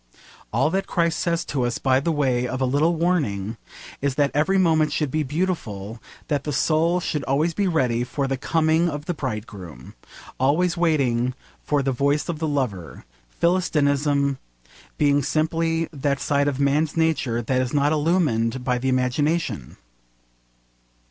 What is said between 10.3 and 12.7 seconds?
always waiting for the voice of the